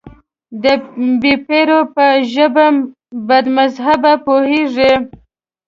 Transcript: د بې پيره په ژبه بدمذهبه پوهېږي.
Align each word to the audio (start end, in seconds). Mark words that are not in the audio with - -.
د 0.63 0.65
بې 1.21 1.33
پيره 1.47 1.79
په 1.95 2.05
ژبه 2.31 2.65
بدمذهبه 3.27 4.13
پوهېږي. 4.25 4.93